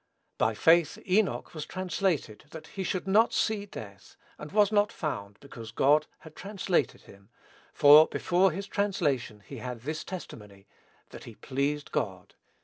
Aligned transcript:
"By 0.39 0.55
faith 0.55 0.97
Enoch 1.07 1.53
was 1.53 1.67
translated 1.67 2.45
that 2.49 2.69
he 2.69 2.81
should 2.83 3.07
not 3.07 3.33
see 3.33 3.67
death; 3.67 4.15
and 4.39 4.51
was 4.51 4.71
not 4.71 4.91
found, 4.91 5.37
because 5.39 5.69
God 5.71 6.07
had 6.21 6.35
translated 6.35 7.01
him; 7.03 7.29
for 7.71 8.07
before 8.07 8.49
his 8.49 8.65
translation 8.65 9.43
he 9.45 9.57
had 9.57 9.81
this 9.81 10.03
testimony, 10.03 10.65
that 11.09 11.25
he 11.25 11.35
pleased 11.35 11.91
God." 11.91 12.33